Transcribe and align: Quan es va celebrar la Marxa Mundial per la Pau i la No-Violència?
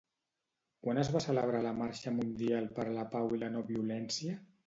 Quan 0.85 0.99
es 1.01 1.11
va 1.15 1.21
celebrar 1.25 1.59
la 1.65 1.73
Marxa 1.81 2.13
Mundial 2.17 2.67
per 2.79 2.85
la 2.97 3.05
Pau 3.13 3.31
i 3.37 3.39
la 3.45 3.53
No-Violència? 3.59 4.43